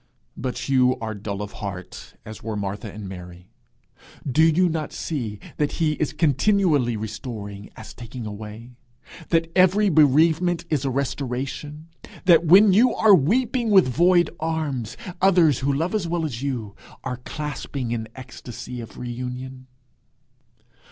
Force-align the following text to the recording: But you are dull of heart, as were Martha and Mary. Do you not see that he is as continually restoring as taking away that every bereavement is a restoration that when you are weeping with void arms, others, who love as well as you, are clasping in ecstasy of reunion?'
But 0.35 0.67
you 0.67 0.97
are 0.97 1.13
dull 1.13 1.43
of 1.43 1.51
heart, 1.51 2.15
as 2.25 2.41
were 2.41 2.55
Martha 2.55 2.91
and 2.91 3.07
Mary. 3.07 3.51
Do 4.27 4.41
you 4.43 4.67
not 4.67 4.91
see 4.91 5.37
that 5.57 5.73
he 5.73 5.91
is 5.91 6.09
as 6.09 6.13
continually 6.17 6.97
restoring 6.97 7.69
as 7.75 7.93
taking 7.93 8.25
away 8.25 8.71
that 9.29 9.51
every 9.55 9.89
bereavement 9.89 10.65
is 10.71 10.83
a 10.85 10.89
restoration 10.89 11.87
that 12.25 12.43
when 12.47 12.73
you 12.73 12.95
are 12.95 13.13
weeping 13.13 13.69
with 13.69 13.87
void 13.87 14.31
arms, 14.39 14.97
others, 15.21 15.59
who 15.59 15.71
love 15.71 15.93
as 15.93 16.07
well 16.07 16.25
as 16.25 16.41
you, 16.41 16.75
are 17.03 17.17
clasping 17.17 17.91
in 17.91 18.07
ecstasy 18.15 18.81
of 18.81 18.97
reunion?' 18.97 19.67